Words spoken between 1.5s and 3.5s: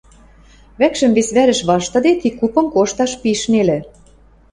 ваштыде, ти купым кошташ пиш